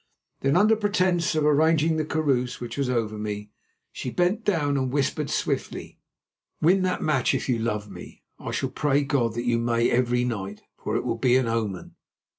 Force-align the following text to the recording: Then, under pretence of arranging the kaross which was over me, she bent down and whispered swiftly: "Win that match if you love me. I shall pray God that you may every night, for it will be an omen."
Then, 0.39 0.57
under 0.57 0.75
pretence 0.75 1.35
of 1.35 1.45
arranging 1.45 1.97
the 1.97 2.03
kaross 2.05 2.59
which 2.59 2.75
was 2.75 2.89
over 2.89 3.19
me, 3.19 3.51
she 3.91 4.09
bent 4.09 4.43
down 4.43 4.75
and 4.75 4.91
whispered 4.91 5.29
swiftly: 5.29 5.99
"Win 6.59 6.81
that 6.81 7.03
match 7.03 7.35
if 7.35 7.47
you 7.47 7.59
love 7.59 7.87
me. 7.91 8.23
I 8.39 8.49
shall 8.49 8.69
pray 8.71 9.03
God 9.03 9.35
that 9.35 9.45
you 9.45 9.59
may 9.59 9.91
every 9.91 10.23
night, 10.23 10.63
for 10.83 10.95
it 10.95 11.05
will 11.05 11.19
be 11.19 11.37
an 11.37 11.45
omen." 11.47 11.97